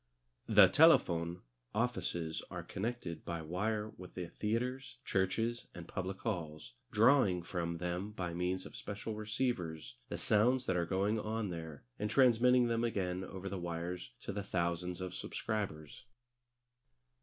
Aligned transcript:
The 0.47 0.67
Telefon 0.67 1.41
offices 1.75 2.41
are 2.49 2.63
connected 2.63 3.23
by 3.23 3.43
wire 3.43 3.89
with 3.99 4.15
the 4.15 4.29
theatres, 4.29 4.97
churches, 5.05 5.67
and 5.75 5.87
public 5.87 6.21
halls, 6.21 6.73
drawing 6.89 7.43
from 7.43 7.77
them 7.77 8.09
by 8.11 8.33
means 8.33 8.65
of 8.65 8.75
special 8.75 9.13
receivers 9.13 9.97
the 10.09 10.17
sounds 10.17 10.65
that 10.65 10.75
are 10.75 10.87
going 10.87 11.19
on 11.19 11.51
there, 11.51 11.83
and 11.99 12.09
transmitting 12.09 12.65
them 12.65 12.83
again 12.83 13.23
over 13.23 13.47
the 13.47 13.59
wires 13.59 14.09
to 14.21 14.33
the 14.33 14.41
thousands 14.41 15.01
of 15.01 15.13
subscribers. 15.13 16.03